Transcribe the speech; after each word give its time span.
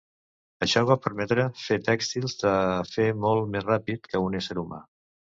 Això 0.65 0.81
va 0.91 0.95
permetre 1.01 1.43
fer 1.63 1.75
tèxtils 1.89 2.33
de 2.43 2.53
fer 2.93 3.05
molt 3.27 3.51
més 3.57 3.67
ràpid 3.67 4.09
que 4.15 4.23
un 4.29 4.39
ésser 4.41 4.57
humà. 4.63 4.81